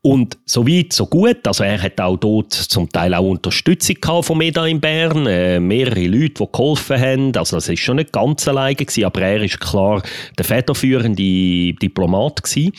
Und 0.00 0.38
so 0.44 0.66
weit, 0.66 0.92
so 0.92 1.06
gut. 1.06 1.46
Also 1.46 1.64
er 1.64 1.82
hat 1.82 2.00
auch 2.00 2.16
dort 2.16 2.52
zum 2.52 2.88
Teil 2.88 3.14
auch 3.14 3.28
Unterstützung 3.28 4.22
von 4.22 4.38
MEDA 4.38 4.66
in 4.66 4.80
Bern. 4.80 5.26
Äh, 5.26 5.58
mehrere 5.58 6.06
Leute, 6.06 6.44
die 6.44 6.52
geholfen 6.52 7.00
haben. 7.00 7.36
Also 7.36 7.56
es 7.56 7.68
ist 7.68 7.80
schon 7.80 7.96
nicht 7.96 8.12
ganz 8.12 8.46
alleine 8.46 8.76
gewesen, 8.76 9.04
aber 9.04 9.22
er 9.22 9.42
ist 9.42 9.60
klar 9.60 10.02
der 10.36 10.44
federführende 10.44 11.74
Diplomat 11.74 12.44
gewesen. 12.44 12.72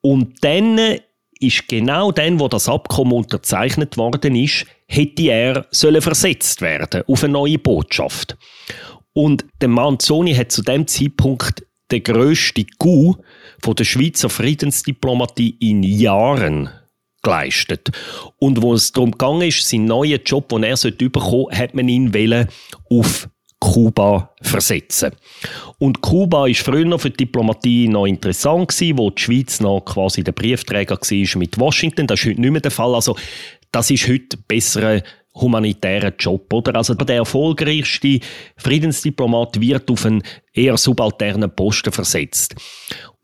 Und 0.00 0.44
dann 0.44 0.78
ist 1.40 1.68
genau 1.68 2.12
dann, 2.12 2.38
wo 2.38 2.46
das 2.46 2.68
Abkommen 2.68 3.12
unterzeichnet 3.12 3.96
worden 3.96 4.36
ist, 4.36 4.64
hätte 4.86 5.22
er 5.22 5.66
sollen 5.70 6.00
versetzt 6.00 6.60
werden 6.60 7.02
auf 7.08 7.24
eine 7.24 7.32
neue 7.32 7.58
Botschaft. 7.58 8.36
Und 9.12 9.44
der 9.60 9.68
Manzoni 9.68 10.34
hat 10.34 10.52
zu 10.52 10.62
dem 10.62 10.86
Zeitpunkt 10.86 11.64
den 11.92 12.02
grössten 12.02 12.66
Coup 12.78 13.16
von 13.62 13.76
der 13.76 13.84
Schweizer 13.84 14.28
Friedensdiplomatie 14.28 15.56
in 15.60 15.82
Jahren 15.82 16.70
geleistet. 17.22 17.90
Und 18.38 18.62
wo 18.62 18.74
es 18.74 18.92
darum 18.92 19.12
ging, 19.12 19.50
seinen 19.50 19.84
neuen 19.84 20.20
Job, 20.24 20.48
den 20.48 20.64
er 20.64 20.76
bekommen 20.76 21.22
sollte, 21.22 21.58
hat 21.58 21.74
man 21.74 21.88
ihn 21.88 22.48
auf 22.90 23.28
Kuba 23.60 24.34
versetzen. 24.42 25.12
Und 25.78 26.00
Kuba 26.00 26.48
ist 26.48 26.62
früher 26.62 26.98
für 26.98 27.10
die 27.10 27.18
Diplomatie 27.18 27.86
noch 27.86 28.06
interessant 28.06 28.68
gewesen, 28.68 28.98
wo 28.98 29.10
die 29.10 29.22
Schweiz 29.22 29.60
noch 29.60 29.82
quasi 29.82 30.24
der 30.24 30.32
Briefträger 30.32 30.96
war 30.96 31.38
mit 31.38 31.58
Washington. 31.60 32.08
Das 32.08 32.18
ist 32.18 32.26
heute 32.26 32.40
nicht 32.40 32.50
mehr 32.50 32.60
der 32.60 32.72
Fall. 32.72 32.92
Also, 32.92 33.16
das 33.70 33.88
ist 33.90 34.08
heute 34.08 34.36
besser 34.36 35.00
humanitären 35.34 36.14
Job, 36.18 36.52
oder? 36.52 36.76
Also 36.76 36.94
der 36.94 37.16
erfolgreichste 37.16 38.20
Friedensdiplomat 38.56 39.60
wird 39.60 39.90
auf 39.90 40.06
einen 40.06 40.22
eher 40.52 40.76
subalternen 40.76 41.54
Posten 41.54 41.92
versetzt. 41.92 42.54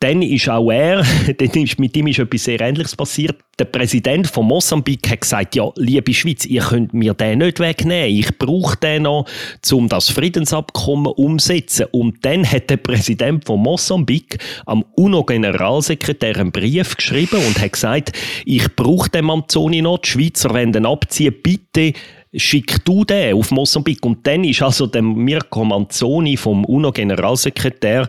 Dann 0.00 0.22
ist 0.22 0.48
auch 0.48 0.70
er, 0.70 1.04
mit 1.78 1.96
ihm 1.96 2.06
ist 2.06 2.20
etwas 2.20 2.44
sehr 2.44 2.60
Ähnliches 2.60 2.94
passiert. 2.94 3.36
Der 3.58 3.64
Präsident 3.64 4.28
von 4.28 4.46
Mosambik 4.46 5.10
hat 5.10 5.22
gesagt, 5.22 5.56
ja, 5.56 5.68
liebe 5.74 6.14
Schweiz, 6.14 6.46
ihr 6.46 6.62
könnt 6.62 6.94
mir 6.94 7.14
den 7.14 7.40
nicht 7.40 7.58
wegnehmen. 7.58 8.16
Ich 8.16 8.38
brauche 8.38 8.76
den 8.76 9.02
noch, 9.02 9.26
um 9.72 9.88
das 9.88 10.10
Friedensabkommen 10.10 11.12
umzusetzen. 11.12 11.86
Und 11.90 12.24
dann 12.24 12.48
hat 12.48 12.70
der 12.70 12.76
Präsident 12.76 13.44
von 13.44 13.60
Mosambik 13.60 14.38
am 14.66 14.84
UNO-Generalsekretär 14.94 16.36
einen 16.36 16.52
Brief 16.52 16.96
geschrieben 16.96 17.44
und 17.44 17.60
hat 17.60 17.72
gesagt, 17.72 18.12
ich 18.44 18.76
brauche 18.76 19.10
den 19.10 19.24
Manzoni 19.24 19.82
noch, 19.82 19.98
die 19.98 20.10
Schweizer 20.10 20.50
wollen 20.50 20.86
abziehen, 20.86 21.34
bitte 21.42 21.92
schick 22.34 22.84
du 22.84 23.04
den 23.04 23.34
auf 23.34 23.50
Mosambik. 23.50 24.04
Und 24.04 24.26
dann 24.26 24.44
ist 24.44 24.62
also 24.62 24.86
der 24.86 25.02
Mirko 25.02 25.64
Manzoni 25.64 26.36
vom 26.36 26.64
UNO-Generalsekretär 26.64 28.06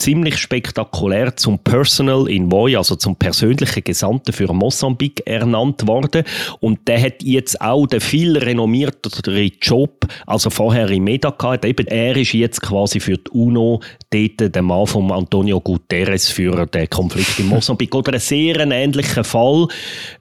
ziemlich 0.00 0.38
spektakulär 0.38 1.36
zum 1.36 1.58
Personal 1.58 2.28
Envoy, 2.28 2.76
also 2.76 2.96
zum 2.96 3.16
persönlichen 3.16 3.84
Gesandten 3.84 4.32
für 4.32 4.52
Mosambik 4.52 5.22
ernannt 5.26 5.86
worden. 5.86 6.24
Und 6.60 6.88
der 6.88 7.00
hat 7.00 7.22
jetzt 7.22 7.60
auch 7.60 7.86
den 7.86 8.00
viel 8.00 8.36
renommierteren 8.36 9.52
Job, 9.60 10.06
also 10.26 10.50
vorher 10.50 10.88
im 10.90 11.04
MEDA 11.04 11.30
gehabt. 11.30 11.64
Eben, 11.64 11.86
er 11.86 12.16
ist 12.16 12.32
jetzt 12.32 12.62
quasi 12.62 12.98
für 12.98 13.18
die 13.18 13.30
UNO 13.30 13.80
dort 14.10 14.54
der 14.54 14.62
Mann 14.62 14.86
von 14.86 15.12
Antonio 15.12 15.60
Guterres 15.60 16.28
für 16.28 16.66
den 16.66 16.88
Konflikt 16.88 17.38
in 17.38 17.48
Mosambik. 17.48 17.94
Oder 17.94 18.14
ein 18.14 18.20
sehr 18.20 18.58
ähnlicher 18.58 19.24
Fall. 19.24 19.68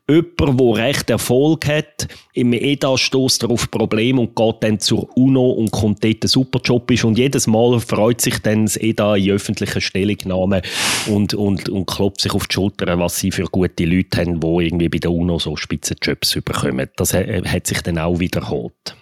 Jemand, 0.10 0.60
der 0.60 0.86
recht 0.86 1.10
Erfolg 1.10 1.68
hat, 1.68 2.08
im 2.34 2.54
EDA 2.54 2.98
stößt 2.98 3.44
er 3.44 3.52
auf 3.52 3.70
Probleme 3.70 4.22
und 4.22 4.36
geht 4.36 4.56
dann 4.62 4.80
zur 4.80 5.16
UNO 5.16 5.52
und 5.52 5.72
kommt 5.72 6.04
dort 6.04 6.24
ein 6.24 6.28
super 6.28 6.60
Job 6.64 6.90
ist. 6.92 7.04
Und 7.04 7.18
jedes 7.18 7.48
Mal 7.48 7.80
freut 7.80 8.22
sich 8.22 8.40
dann 8.40 8.66
das 8.66 8.78
EDA 8.78 9.16
in 9.16 9.32
öffentlichen 9.32 9.69
Stellungnahmen 9.78 10.62
und, 11.08 11.34
und, 11.34 11.70
und 11.70 11.86
klopft 11.86 12.22
sich 12.22 12.34
auf 12.34 12.48
die 12.48 12.54
Schulter, 12.54 12.98
was 13.00 13.20
sie 13.20 13.32
für 13.32 13.46
gute 13.46 13.86
Leute 13.86 14.20
haben, 14.20 14.40
die 14.40 14.66
irgendwie 14.66 14.90
bei 14.90 14.98
der 14.98 15.12
UNO 15.12 15.40
so 15.40 15.56
Spitzenjobs 15.56 16.36
bekommen. 16.42 16.90
Das 16.96 17.14
hat 17.14 17.68
sich 17.68 17.82
dann 17.82 17.98
auch 17.98 18.20
wiederholt. 18.20 18.96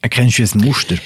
Erkennst 0.00 0.38
du 0.38 0.42
ein 0.42 0.64
Muster? 0.64 0.96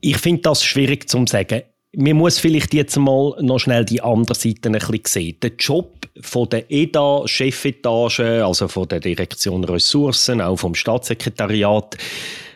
Ich 0.00 0.18
finde 0.18 0.42
das 0.42 0.64
schwierig 0.64 1.08
zu 1.08 1.26
sagen 1.26 1.62
man 1.96 2.16
muss 2.16 2.38
vielleicht 2.38 2.74
jetzt 2.74 2.96
mal 2.96 3.34
noch 3.40 3.58
schnell 3.58 3.84
die 3.84 4.02
andere 4.02 4.34
Seite 4.34 4.68
ein 4.68 4.72
bisschen 4.72 5.00
sehen. 5.04 5.36
Der 5.42 5.52
Job 5.58 6.06
von 6.20 6.48
der 6.48 6.70
EDA-Chefetage, 6.70 8.44
also 8.44 8.68
von 8.68 8.88
der 8.88 9.00
Direktion 9.00 9.64
Ressourcen, 9.64 10.40
auch 10.40 10.56
vom 10.56 10.74
Staatssekretariat, 10.74 11.96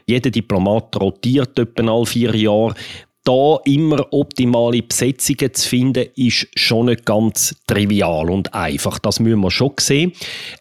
jeder 0.06 0.30
Diplomat 0.30 1.00
rotiert 1.00 1.58
etwa 1.58 1.94
alle 1.94 2.06
vier 2.06 2.34
Jahre. 2.34 2.75
Da 3.25 3.59
immer 3.64 4.12
optimale 4.12 4.83
Besetzungen 4.83 5.55
zu 5.55 5.69
finden, 5.69 6.09
ist 6.17 6.49
schon 6.57 6.87
nicht 6.87 7.05
ganz 7.05 7.55
trivial 7.67 8.31
und 8.31 8.52
einfach. 8.52 8.99
Das 8.99 9.21
müssen 9.21 9.41
wir 9.41 9.50
schon 9.50 9.73
sehen. 9.79 10.12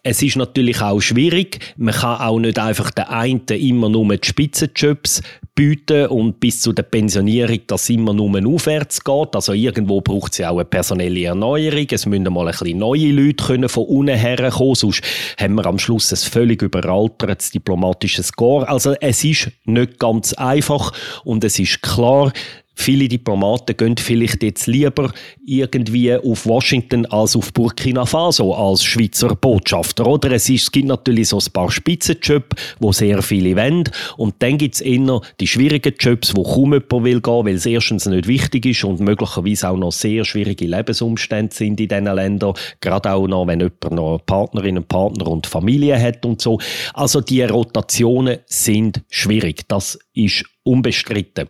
Es 0.02 0.22
ist 0.22 0.36
natürlich 0.36 0.80
auch 0.80 1.00
schwierig. 1.00 1.58
Man 1.76 1.94
kann 1.94 2.20
auch 2.20 2.38
nicht 2.38 2.58
einfach 2.58 2.90
den 2.92 3.04
einen 3.04 3.46
immer 3.48 3.88
nur 3.88 4.16
die 4.16 4.26
Spitzenjobs 4.26 5.22
bieten 5.54 6.06
und 6.06 6.40
bis 6.40 6.62
zu 6.62 6.72
der 6.72 6.84
Pensionierung 6.84 7.60
das 7.66 7.90
immer 7.90 8.14
nur 8.14 8.40
aufwärts 8.46 9.04
geht. 9.04 9.34
Also 9.34 9.52
irgendwo 9.52 10.00
braucht 10.00 10.32
es 10.32 10.38
ja 10.38 10.50
auch 10.50 10.56
eine 10.56 10.64
personelle 10.64 11.24
Erneuerung. 11.24 11.86
Es 11.90 12.06
müssen 12.06 12.32
mal 12.32 12.46
ein 12.48 12.52
bisschen 12.52 12.78
neue 12.78 13.10
Leute 13.12 13.44
können 13.44 13.68
von 13.68 13.84
unten 13.84 14.16
her 14.16 14.50
kommen, 14.50 14.74
sonst 14.74 15.02
haben 15.38 15.54
wir 15.56 15.66
am 15.66 15.78
Schluss 15.78 16.10
ein 16.12 16.16
völlig 16.16 16.62
überaltertes 16.62 17.50
diplomatisches 17.50 18.28
Score. 18.28 18.66
Also 18.66 18.94
es 19.00 19.24
ist 19.24 19.50
nicht 19.64 19.98
ganz 19.98 20.32
einfach 20.34 20.92
und 21.24 21.44
es 21.44 21.58
ist 21.58 21.82
klar, 21.82 22.32
Viele 22.74 23.06
Diplomaten 23.06 23.76
gehen 23.76 23.96
vielleicht 23.96 24.42
jetzt 24.42 24.66
lieber 24.66 25.12
irgendwie 25.44 26.14
auf 26.14 26.46
Washington 26.46 27.06
als 27.06 27.36
auf 27.36 27.52
Burkina 27.52 28.06
Faso 28.06 28.54
als 28.54 28.82
Schweizer 28.82 29.34
Botschafter. 29.34 30.06
Oder 30.06 30.32
es, 30.32 30.48
ist, 30.48 30.62
es 30.62 30.72
gibt 30.72 30.88
natürlich 30.88 31.28
so 31.28 31.38
ein 31.38 31.52
paar 31.52 31.70
Spitzenjobs, 31.70 32.56
wo 32.80 32.92
sehr 32.92 33.22
viele 33.22 33.56
wollen. 33.56 33.84
Und 34.16 34.34
dann 34.38 34.58
gibt 34.58 34.76
es 34.76 34.80
eher 34.80 35.20
die 35.38 35.46
schwierigen 35.46 35.94
Jobs, 35.98 36.34
wo 36.34 36.42
kaum 36.42 36.72
jemand 36.72 37.04
will 37.04 37.20
gehen, 37.20 37.46
weil 37.46 37.54
es 37.54 37.66
erstens 37.66 38.06
nicht 38.06 38.26
wichtig 38.26 38.66
ist 38.66 38.84
und 38.84 39.00
möglicherweise 39.00 39.68
auch 39.68 39.76
noch 39.76 39.92
sehr 39.92 40.24
schwierige 40.24 40.66
Lebensumstände 40.66 41.54
sind 41.54 41.80
in 41.80 41.88
diesen 41.88 42.04
Ländern. 42.04 42.54
Gerade 42.80 43.12
auch 43.12 43.26
noch, 43.26 43.46
wenn 43.46 43.60
jemand 43.60 43.90
noch 43.90 44.18
Partnerinnen, 44.24 44.84
Partner 44.84 45.28
und 45.28 45.46
Familie 45.46 46.00
hat 46.00 46.24
und 46.24 46.40
so. 46.40 46.58
Also 46.94 47.20
die 47.20 47.42
Rotationen 47.42 48.38
sind 48.46 49.02
schwierig. 49.10 49.68
Das 49.68 49.98
ist 50.14 50.44
unbestritten. 50.64 51.48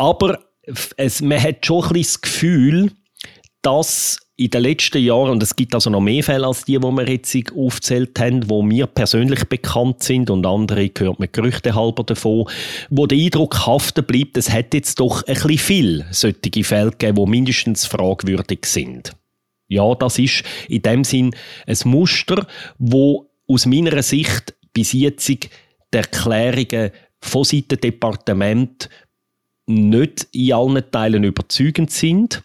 Aber 0.00 0.38
es, 0.96 1.20
man 1.20 1.42
hat 1.42 1.66
schon 1.66 1.84
ein 1.84 1.92
das 2.00 2.22
Gefühl, 2.22 2.90
dass 3.60 4.18
in 4.38 4.48
den 4.48 4.62
letzten 4.62 5.02
Jahren, 5.02 5.32
und 5.32 5.42
es 5.42 5.54
gibt 5.54 5.74
also 5.74 5.90
noch 5.90 6.00
mehr 6.00 6.24
Fälle 6.24 6.46
als 6.46 6.64
die, 6.64 6.78
die 6.78 6.82
wir 6.82 7.06
jetzt 7.06 7.36
aufgezählt 7.54 8.18
haben, 8.18 8.48
wo 8.48 8.62
mir 8.62 8.86
persönlich 8.86 9.44
bekannt 9.44 10.02
sind 10.02 10.30
und 10.30 10.46
andere 10.46 10.88
gehört 10.88 11.18
man 11.18 11.28
Gerüchte 11.30 11.74
halber 11.74 12.04
davon, 12.04 12.48
wo 12.88 13.06
der 13.06 13.18
Eindruck 13.18 13.66
haften 13.66 14.06
bleibt, 14.06 14.38
es 14.38 14.48
hat 14.48 14.72
jetzt 14.72 15.00
doch 15.00 15.22
ein 15.24 15.34
bisschen 15.34 15.58
viel 15.58 16.06
solche 16.12 16.64
Fälle 16.64 16.92
gegeben, 16.92 17.22
die 17.22 17.30
mindestens 17.30 17.84
fragwürdig 17.84 18.64
sind. 18.64 19.12
Ja, 19.68 19.94
das 19.94 20.18
ist 20.18 20.44
in 20.68 20.80
dem 20.80 21.04
Sinn 21.04 21.34
ein 21.66 21.76
Muster, 21.84 22.46
wo 22.78 23.30
aus 23.46 23.66
meiner 23.66 24.02
Sicht 24.02 24.54
bis 24.72 24.94
jetzt 24.94 25.28
die 25.28 25.40
Erklärungen 25.92 26.90
von 27.20 27.44
Seiten 27.44 27.78
Departement 27.78 28.88
nicht 29.70 30.28
in 30.32 30.52
allen 30.52 30.90
Teilen 30.90 31.24
überzeugend 31.24 31.90
sind 31.90 32.42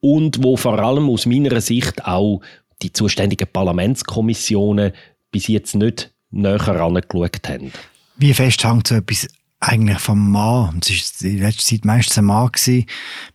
und 0.00 0.42
wo 0.42 0.56
vor 0.56 0.78
allem 0.78 1.08
aus 1.10 1.26
meiner 1.26 1.60
Sicht 1.60 2.04
auch 2.04 2.40
die 2.82 2.92
zuständigen 2.92 3.48
Parlamentskommissionen 3.52 4.92
bis 5.30 5.46
jetzt 5.48 5.74
nicht 5.74 6.12
näher 6.30 6.80
angeschaut 6.80 7.48
haben. 7.48 7.72
Wie 8.16 8.34
fest 8.34 8.64
hängt 8.64 8.86
so 8.86 8.96
etwas 8.96 9.28
eigentlich 9.60 9.98
vom 9.98 10.30
Mann? 10.30 10.80
Es 10.82 11.22
war 11.22 11.30
in 11.30 11.38
letzter 11.38 11.64
Zeit 11.64 11.84
meistens 11.84 12.18
ein 12.18 12.24
Mann. 12.24 12.50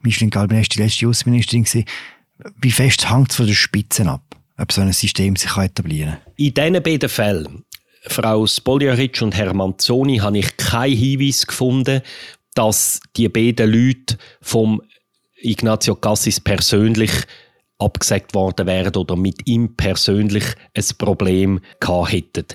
Micheline 0.02 0.32
Galbin 0.32 0.58
war 0.58 0.64
die 0.64 0.82
letzte 0.82 1.08
Außenministerin. 1.08 1.86
Wie 2.60 2.72
fest 2.72 3.10
hängt 3.10 3.32
es 3.32 3.38
von 3.38 3.46
den 3.46 3.56
Spitzen 3.56 4.08
ab, 4.08 4.24
ob 4.58 4.72
so 4.72 4.82
ein 4.82 4.92
System 4.94 5.36
sich 5.36 5.56
etablieren 5.56 6.18
kann? 6.24 6.34
In 6.38 6.54
diesen 6.54 6.84
beiden 6.84 7.10
Fällen, 7.10 7.66
Frau 8.08 8.46
Spoljaric 8.46 9.22
und 9.22 9.36
Herr 9.36 9.54
Manzoni, 9.54 10.18
habe 10.18 10.40
ich 10.40 10.58
keinen 10.58 10.96
Hinweis 10.96 11.48
gefunden, 11.48 12.02
dass 12.56 13.00
die 13.16 13.30
beiden 13.30 13.72
Leute 13.72 14.18
vom 14.42 14.82
Ignazio 15.36 15.96
Cassis 15.96 16.40
persönlich 16.40 17.12
abgesagt 17.78 18.34
worden 18.34 18.68
wären 18.68 18.96
oder 18.96 19.16
mit 19.16 19.48
ihm 19.48 19.76
persönlich 19.76 20.46
ein 20.74 20.86
Problem 20.98 21.60
gehabt 21.80 22.12
hätten. 22.12 22.46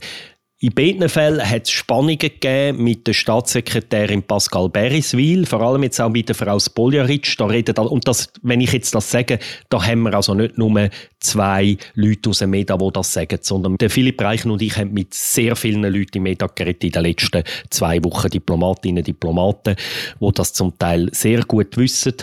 In 0.63 0.75
beiden 0.75 1.09
Fällen 1.09 1.49
hat 1.49 1.63
es 1.63 1.71
Spannungen 1.71 2.19
gegeben 2.19 2.85
mit 2.85 3.07
der 3.07 3.15
Staatssekretärin 3.15 4.23
Pascal 4.23 4.69
Beriswil, 4.69 5.47
vor 5.47 5.63
allem 5.63 5.85
jetzt 5.85 5.99
auch 6.03 6.11
mit 6.11 6.29
der 6.29 6.37
Frau 6.37 6.59
Spoljaric. 6.59 7.35
Da 7.39 7.47
redet, 7.47 7.79
und 7.79 8.07
das, 8.07 8.31
wenn 8.43 8.61
ich 8.61 8.73
jetzt 8.73 8.95
das 8.95 9.11
sage, 9.11 9.39
da 9.71 9.83
haben 9.83 10.03
wir 10.03 10.13
also 10.13 10.35
nicht 10.35 10.59
nur 10.59 10.91
zwei 11.21 11.77
Leute 11.95 12.31
aus 12.31 12.39
dem 12.39 12.51
MEDA, 12.51 12.77
die 12.77 12.91
das 12.93 13.13
sagen, 13.13 13.39
sondern 13.43 13.77
der 13.77 13.91
Philipp 13.91 14.21
Reichen 14.21 14.51
und 14.51 14.63
ich 14.63 14.77
haben 14.77 14.93
mit 14.93 15.15
sehr 15.15 15.55
vielen 15.57 15.83
Leuten 15.83 16.19
im 16.19 16.23
MEDA 16.25 16.47
geredet 16.47 16.85
in 16.85 16.91
den 16.93 17.03
letzten 17.03 17.45
zwei 17.71 18.03
Wochen, 18.03 18.29
Diplomatinnen 18.29 19.05
Diplomaten, 19.05 19.77
die 20.21 20.33
das 20.35 20.53
zum 20.53 20.79
Teil 20.79 21.09
sehr 21.13 21.45
gut 21.45 21.77
wissen. 21.77 22.15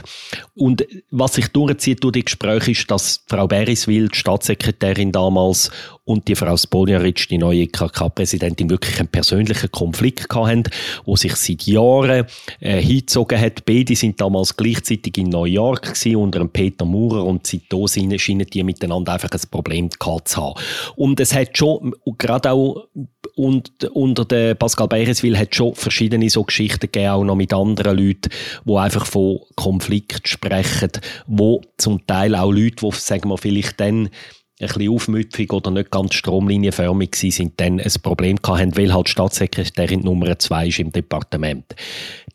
Und 0.56 0.86
was 1.12 1.36
sich 1.36 1.48
durchzieht 1.50 2.04
durch 2.04 2.14
die 2.14 2.26
Gespräche 2.26 2.72
ist, 2.72 2.90
dass 2.92 3.24
Frau 3.28 3.48
Beriswil, 3.48 4.10
die 4.10 4.18
Staatssekretärin 4.18 5.12
damals, 5.12 5.72
und 6.08 6.28
die 6.30 6.36
Frau 6.36 6.56
Spoljaric, 6.56 7.28
die 7.28 7.38
neue 7.38 7.68
KK-Präsidentin, 7.68 8.70
wirklich 8.70 8.98
einen 9.00 9.10
persönlichen 9.10 9.70
Konflikt 9.70 10.34
hatten, 10.34 10.64
wo 11.06 11.18
sich 11.18 11.36
seit 11.36 11.64
Jahren 11.64 12.26
äh, 12.62 12.82
hingezogen 12.82 13.40
hat. 13.40 13.66
Beide 13.66 13.94
sind 13.96 14.20
damals 14.22 14.56
gleichzeitig 14.56 15.18
in 15.18 15.30
New 15.30 15.44
York 15.44 15.94
gewesen, 15.94 16.16
unter 16.16 16.48
Peter 16.48 16.86
Maurer 16.86 17.26
und 17.26 17.46
seitdem 17.46 18.18
scheinen 18.18 18.48
die 18.48 18.64
miteinander 18.88 19.14
einfach 19.14 19.30
ein 19.32 19.50
Problem 19.52 19.90
gehabt 19.90 20.30
zu 20.30 20.42
haben. 20.42 20.60
Und 20.96 21.20
es 21.20 21.34
hat 21.34 21.58
schon, 21.58 21.94
gerade 22.18 22.52
auch 22.52 22.88
und 23.36 23.84
unter 23.92 24.26
der 24.26 24.56
Pascal 24.56 24.88
Bereswil 24.88 25.38
hat 25.38 25.54
schon 25.54 25.76
verschiedene 25.76 26.30
so 26.30 26.44
Geschichten 26.44 26.80
gegeben, 26.92 27.10
auch 27.10 27.24
noch 27.24 27.36
mit 27.36 27.54
anderen 27.54 27.98
Leuten, 27.98 28.30
die 28.66 28.76
einfach 28.76 29.06
von 29.06 29.40
Konflikt 29.56 30.28
sprechen, 30.28 30.92
wo 31.28 31.62
zum 31.78 32.06
Teil 32.08 32.36
auch 32.36 32.52
Leute, 32.52 32.78
die, 32.82 32.92
sagen 32.94 33.30
wir, 33.30 33.38
vielleicht 33.38 33.80
dann 33.80 34.10
ein 34.60 34.68
bisschen 34.68 34.90
aufmüpfig 34.90 35.54
oder 35.54 35.70
nicht 35.70 35.92
ganz 35.92 36.16
stromlinienförmig 36.16 37.12
waren, 37.14 37.32
sind 37.32 37.60
dann 37.60 37.80
ein 37.80 37.94
Problem 38.02 38.38
hatten, 38.44 38.76
weil 38.76 38.92
halt 38.92 39.08
Staatssekretärin 39.08 40.02
Nummer 40.02 40.40
zwei 40.40 40.68
ist 40.68 40.80
im 40.80 40.92
Departement. 40.92 41.76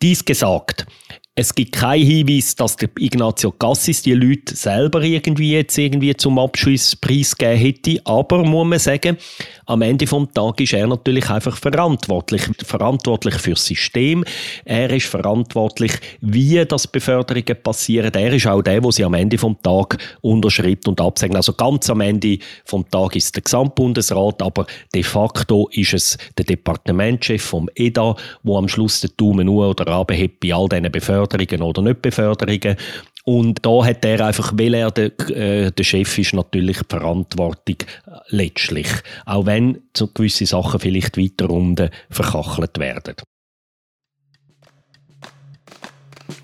Dies 0.00 0.24
gesagt, 0.24 0.86
es 1.34 1.54
gibt 1.54 1.72
keinen 1.72 2.04
Hinweis, 2.04 2.54
dass 2.56 2.76
der 2.76 2.90
Ignazio 2.98 3.52
Cassis 3.52 4.02
die 4.02 4.12
Leute 4.12 4.54
selber 4.54 5.00
irgendwie 5.00 5.52
jetzt 5.52 5.78
irgendwie 5.78 6.14
zum 6.14 6.38
Abschlusspreis 6.38 7.34
gegeben 7.38 7.58
hätte. 7.58 8.00
Aber 8.04 8.44
muss 8.44 8.66
man 8.66 8.78
sagen, 8.78 9.16
am 9.64 9.80
Ende 9.80 10.06
vom 10.06 10.30
Tag 10.34 10.60
ist 10.60 10.74
er 10.74 10.86
natürlich 10.86 11.30
einfach 11.30 11.56
verantwortlich. 11.56 12.42
Verantwortlich 12.66 13.36
für 13.36 13.52
das 13.52 13.64
System. 13.64 14.26
Er 14.66 14.90
ist 14.90 15.06
verantwortlich, 15.06 15.92
wie 16.20 16.62
das 16.66 16.86
Beförderungen 16.86 17.62
passieren. 17.62 18.12
Er 18.12 18.34
ist 18.34 18.46
auch 18.46 18.60
der, 18.60 18.82
der 18.82 18.92
sie 18.92 19.04
am 19.04 19.14
Ende 19.14 19.38
vom 19.38 19.56
Tag 19.62 19.96
unterschreibt 20.20 20.86
und 20.86 21.00
absegnet. 21.00 21.38
Also 21.38 21.54
ganz 21.54 21.88
am 21.88 22.02
Ende 22.02 22.40
vom 22.66 22.86
Tag 22.90 23.16
ist 23.16 23.34
der 23.34 23.42
Gesamtbundesrat, 23.42 24.42
aber 24.42 24.66
de 24.94 25.02
facto 25.02 25.70
ist 25.72 25.94
es 25.94 26.18
der 26.36 26.44
Departementschef 26.44 27.42
vom 27.42 27.70
EDA, 27.74 28.16
wo 28.42 28.58
am 28.58 28.68
Schluss 28.68 29.00
den 29.00 29.12
Daumen 29.16 29.46
nur 29.46 29.70
oder 29.70 29.88
abhebt 29.88 30.38
bei 30.40 30.52
all 30.52 30.68
diesen 30.68 30.92
Beförderungen 30.92 31.21
Beförderungen 31.26 31.62
oder 31.62 31.82
nicht 31.82 32.02
Beförderungen. 32.02 32.76
Und 33.24 33.64
da 33.64 33.85
hat 33.85 34.04
er 34.04 34.26
einfach, 34.26 34.52
weil 34.56 34.74
er 34.74 34.90
der, 34.90 35.18
äh, 35.30 35.70
der 35.70 35.85
Chef 35.85 36.18
ist, 36.18 36.35
natürlich 36.35 36.78
die 36.78 36.85
Verantwortung 36.88 37.76
äh, 37.80 38.18
letztlich. 38.28 38.88
Auch 39.26 39.46
wenn 39.46 39.82
so 39.96 40.08
gewisse 40.08 40.46
Sachen 40.46 40.80
vielleicht 40.80 41.16
weiter 41.16 41.48
unten 41.48 41.90
verkachelt 42.11 42.78
werden. 42.78 43.14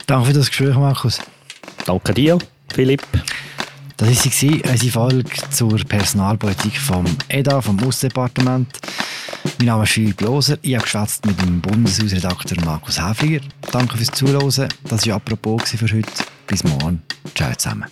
Danke 0.07 0.27
für 0.27 0.33
das 0.35 0.49
Gespräch, 0.49 0.77
Markus. 0.77 1.21
Danke 1.85 2.15
dir, 2.15 2.39
Philipp. 2.73 3.03
Das 3.97 4.09
war 4.09 4.71
unsere 4.71 4.93
Folge 4.93 5.31
zur 5.51 5.77
Personalpolitik 5.79 6.79
vom 6.79 7.05
EDA, 7.29 7.61
vom 7.61 7.83
Aussdepartement. 7.83 8.69
Mein 9.59 9.67
Name 9.67 9.85
ist 9.85 9.93
Philipp 9.93 10.21
Loser. 10.21 10.59
Ich 10.63 10.75
habe 10.75 10.85
geschwätzt 10.85 11.27
mit 11.27 11.41
dem 11.41 11.61
Bundeshausredakteur 11.61 12.65
Markus 12.65 13.01
Häfliger. 13.01 13.41
Danke 13.73 13.97
fürs 13.97 14.11
Zuhören. 14.11 14.69
Das 14.85 15.07
war 15.07 15.17
apropos 15.17 15.71
für 15.71 15.87
heute. 15.87 16.25
Bis 16.47 16.65
morgen. 16.65 17.03
Ciao 17.35 17.53
zusammen. 17.55 17.87